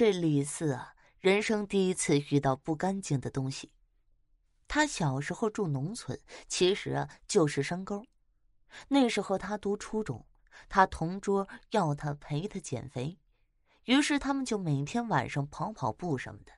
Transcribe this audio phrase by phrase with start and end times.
[0.00, 3.70] 这李四啊，人生第一次遇到不干净的东西。
[4.66, 6.18] 他小时候住农村，
[6.48, 8.06] 其实啊就是山沟。
[8.88, 10.24] 那时候他读初中，
[10.70, 13.18] 他同桌要他陪他减肥，
[13.84, 16.52] 于是他们就每天晚上跑跑步什么的。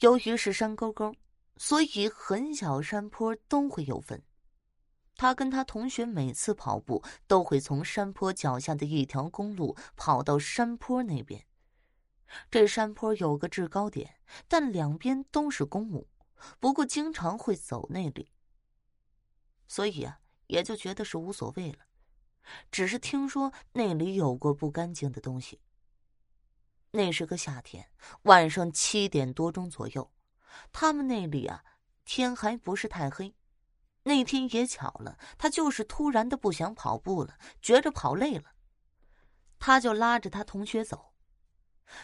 [0.00, 1.14] 由于是山沟沟，
[1.58, 4.22] 所以很小山坡都会有坟。
[5.16, 11.44] 他跟他同学每次跑步都会从山坡脚下的一条公路跑到山坡那边。
[12.50, 14.16] 这山坡有个制高点，
[14.48, 16.08] 但两边都是公墓，
[16.58, 18.32] 不过经常会走那里，
[19.68, 21.78] 所以啊，也就觉得是无所谓了。
[22.70, 25.60] 只是听说那里有过不干净的东西。
[26.90, 27.88] 那是个夏天，
[28.22, 30.12] 晚上七点多钟左右，
[30.72, 31.64] 他们那里啊，
[32.04, 33.34] 天还不是太黑。
[34.02, 38.52] 那天也巧了，他就是突然的不想跑步了，觉着跑累了，
[39.58, 41.11] 他就拉着他同学走。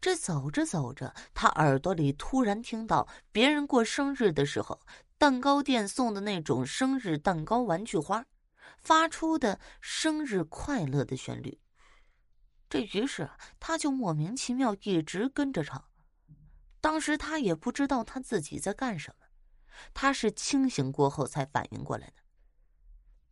[0.00, 4.80] 这走着走着，他耳朵里突然听到别人过生日的时候，
[5.18, 8.24] 蛋糕店送的那种生日蛋糕玩具花，
[8.78, 11.58] 发出的生日快乐的旋律。
[12.68, 13.28] 这于是
[13.60, 15.84] 他就莫名其妙一直跟着唱。
[16.80, 19.26] 当时他也不知道他自己在干什么。
[19.94, 22.14] 他是清醒过后才反应过来的。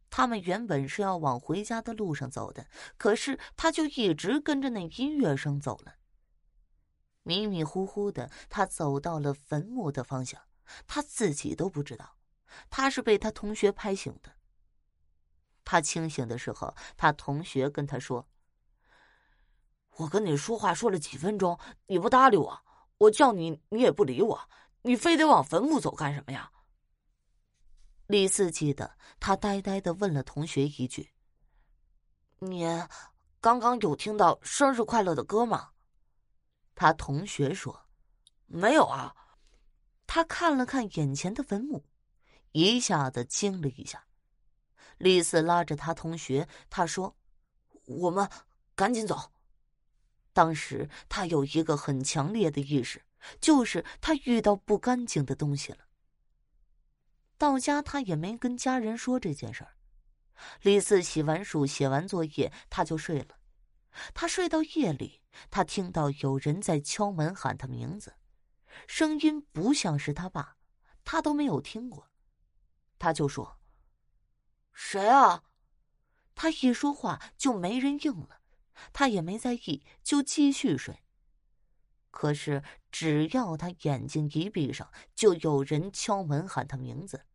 [0.09, 5.95] 他们原本是要往回家的路上走的，可是他就一直跟着那音乐声走了。
[7.31, 10.42] 迷迷糊糊的，他走到了坟墓的方向，
[10.89, 12.17] 他自己都不知道，
[12.69, 14.33] 他是被他同学拍醒的。
[15.64, 18.27] 他清醒的时候，他同学跟他说
[19.98, 21.56] ：“我跟你说话说了几分钟，
[21.87, 22.61] 你不搭理我，
[22.98, 24.50] 我叫你你也不理我。”
[24.83, 26.50] 你非得往坟墓走干什么呀？
[28.06, 31.12] 李四记得，他呆呆的问了同学一句
[32.41, 32.67] ：“你
[33.41, 35.70] 刚刚有听到生日快乐的歌吗？”
[36.81, 37.84] 他同学说
[38.48, 39.14] ：“没有啊。”
[40.09, 41.84] 他看了看眼前的坟墓，
[42.53, 44.06] 一下子惊了一下。
[44.97, 47.19] 李四拉着他同学，他说
[47.84, 48.27] ：“我们
[48.75, 49.31] 赶紧走。”
[50.32, 53.03] 当时他有一个很强烈的意识。
[53.38, 55.81] 就是他遇到不干净的东西了。
[57.37, 59.76] 到家他也没跟家人说这件事儿。
[60.62, 63.37] 李四洗完漱、写完作业，他就睡了。
[64.15, 65.21] 他睡到夜里，
[65.51, 68.15] 他听到有人在敲门喊他名字，
[68.87, 70.56] 声音不像是他爸，
[71.05, 72.09] 他都没有听过。
[72.99, 73.59] 他就说
[74.73, 75.45] ：“谁啊？”
[76.34, 78.41] 他一说话就没人应了，
[78.93, 81.03] 他也没在意，就继续睡。
[82.11, 87.27] 可是，只要他眼睛一闭上，就有人敲门喊他名字。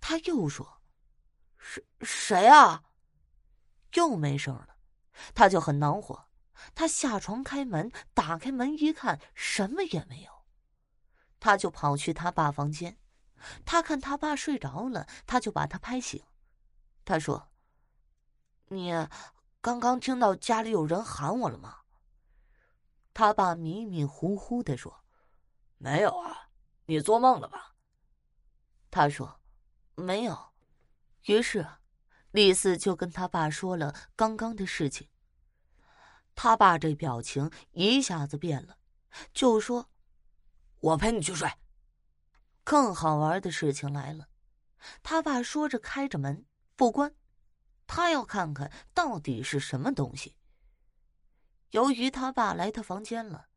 [0.00, 0.82] 他又说
[1.58, 2.84] ：“谁谁啊？”
[3.94, 4.69] 又没声了，
[5.34, 6.26] 他就很恼火。
[6.74, 10.44] 他下床开门，打开门一看，什么也没有。
[11.38, 12.98] 他就跑去他爸房间，
[13.64, 16.22] 他看他爸睡着了，他就把他拍醒。
[17.04, 17.50] 他说
[18.68, 18.92] ：“你
[19.62, 21.78] 刚刚听到家里有人喊我了吗？”
[23.14, 25.02] 他爸迷迷糊糊的说
[25.78, 26.50] ：“没有啊，
[26.84, 27.74] 你做梦了吧？”
[28.90, 29.40] 他说
[29.96, 30.52] ：“没有。”
[31.24, 31.66] 于是，
[32.32, 35.08] 李四就跟他爸说了刚刚的事情。
[36.34, 38.76] 他爸这表情一下子变了，
[39.34, 39.90] 就说
[40.80, 41.50] ：“我陪你去睡。”
[42.62, 44.28] 更好玩的事情来了，
[45.02, 46.46] 他爸说着开着门
[46.76, 47.12] 不关，
[47.86, 50.36] 他要看看到底是什么东西。
[51.70, 53.48] 由于他爸来他房间了，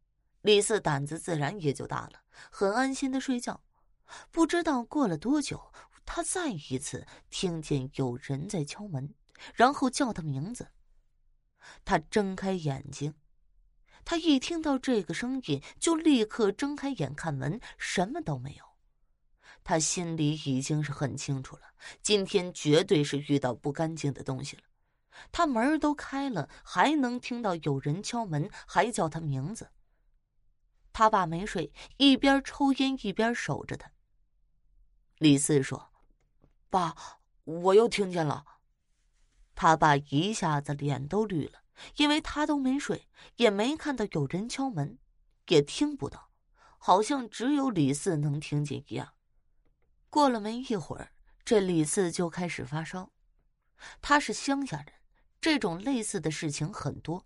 [0.41, 3.61] 李四胆子自然也就大了，很安心的睡觉。
[4.31, 5.71] 不知道过了多久，
[6.05, 9.13] 他再一次听见有人在敲门，
[9.53, 10.67] 然后叫他名字。
[11.85, 13.13] 他睁开眼睛，
[14.03, 18.65] 他一听到这个声音，就立刻睁开眼看门，什么都没有。
[19.63, 21.63] 他心里已经是很清楚了，
[22.01, 24.63] 今天绝对是遇到不干净的东西了。
[25.31, 29.69] 他门都开了，还能听到有人敲门，还叫他名字。
[30.91, 33.89] 他爸没睡，一边抽烟一边守着他。
[35.19, 35.91] 李四说
[36.79, 38.43] ：“爸，我又听见了。”
[39.53, 41.59] 他爸一下子脸都绿了，
[41.97, 44.97] 因为他都没睡，也没看到有人敲门，
[45.49, 46.31] 也听不到，
[46.79, 49.13] 好像只有李四能听见一样。
[50.09, 51.11] 过了没一会儿，
[51.45, 53.11] 这李四就开始发烧。
[54.01, 54.87] 他是乡下人。
[55.39, 57.25] 这种类似的事情很多。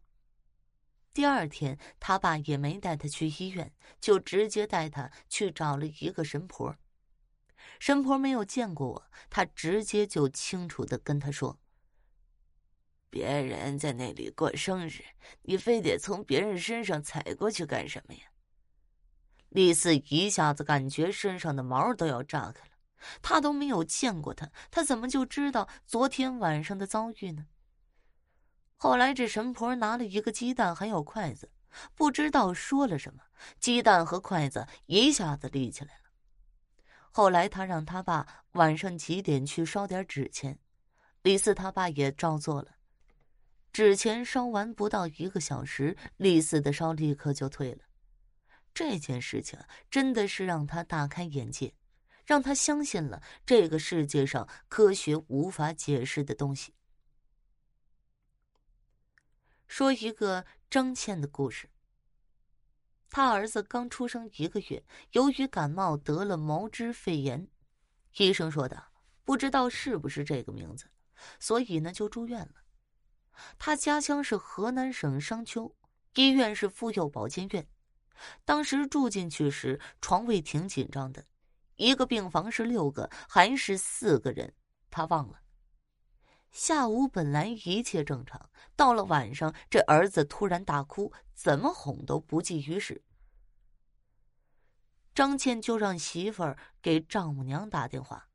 [1.14, 3.72] 第二天，他爸也没带他去医院，
[4.02, 6.76] 就直接带他去找了一个神婆。
[7.80, 11.60] 神婆没有见过我，他直接就清楚的跟他说
[13.10, 15.04] ：“别人在那里过生日，
[15.44, 18.22] 你非得从别人身上踩过去干什么呀？
[19.50, 22.72] 李四一下子感觉身上的毛都要炸开了。
[23.22, 27.46] 他都没有见过他，她怎么就知道昨天晚上的遭遇呢？
[28.76, 31.52] 后来这神婆拿了一个鸡蛋，还有筷子，
[31.96, 33.22] 不知道说了什么，
[33.60, 36.07] 鸡蛋和筷子一下子立起来了。
[37.18, 40.60] 后来他让他爸晚上几点去烧点纸钱，
[41.24, 42.76] 李四他爸也照做了。
[43.74, 47.80] 纸钱烧完不到一个小时，李四的烧立刻就退了。
[48.72, 49.60] 这件事情
[49.90, 51.74] 真的是让他大开眼界，
[52.24, 56.76] 让他相信了这个世界上科学无法解释的东西。
[59.66, 61.68] 说一个张倩的故事。
[63.10, 67.48] 他儿子刚出生一个月，由于感冒得了毛支肺炎，
[68.18, 68.84] 医生说的
[69.24, 70.90] 不知道是不是这个名字，
[71.40, 72.54] 所以呢就住院了。
[73.58, 75.76] 他家乡是河南省商丘，
[76.16, 77.68] 医院是妇幼保健院。
[78.44, 81.26] 当时住进去时，床位挺紧张的，
[81.76, 84.54] 一个病房是六个还是四个人，
[84.90, 85.40] 他忘了。
[86.52, 93.04] 下午本来一切正常，到了晚上，这儿子突然大哭，怎么哄都不济于事。
[95.14, 98.30] 张倩就让媳妇儿给丈母娘打电话，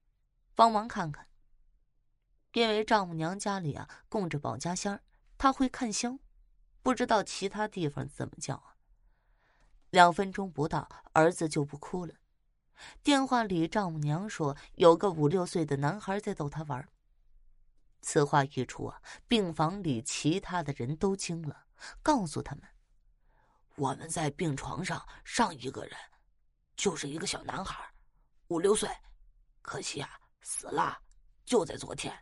[0.55, 1.29] 帮忙看看。
[2.53, 5.03] 因为丈母娘家里啊供着保家仙儿，
[5.39, 6.19] 她会看香，
[6.83, 8.77] 不知道其他地方怎么叫啊。
[9.91, 12.15] 两分钟不到，儿子就不哭了。
[13.03, 16.89] 电话里丈母娘说，有个五六岁的男孩在逗他玩。
[18.03, 21.67] 此话一出啊，病房里其他的人都惊了，
[22.03, 22.65] 告诉他们
[23.77, 25.97] ：“我们在病床上上一个人，
[26.77, 27.89] 就是一个小男孩，
[28.49, 28.91] 五六岁，
[29.63, 31.01] 可惜啊，死了，
[31.45, 32.13] 就在昨天。”